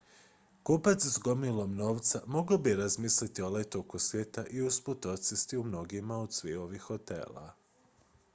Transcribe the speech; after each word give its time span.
kupac 0.67 1.01
s 1.13 1.19
gomilom 1.23 1.75
novca 1.75 2.21
mogao 2.27 2.57
bi 2.57 2.73
razmisliti 2.75 3.41
o 3.41 3.49
letu 3.49 3.79
oko 3.79 3.99
svijeta 3.99 4.45
i 4.51 4.61
usput 4.61 5.05
odsjesti 5.05 5.57
u 5.57 5.63
mnogima 5.63 6.17
od 6.17 6.41
ovih 6.61 6.81
hotela 6.81 7.51